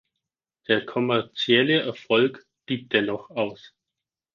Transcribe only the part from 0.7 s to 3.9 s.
kommerzielle Erfolg blieb dennoch aus.